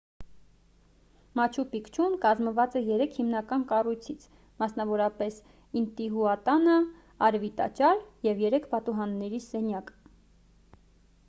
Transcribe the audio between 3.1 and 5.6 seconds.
հիմնական կառույցից մասնավորապես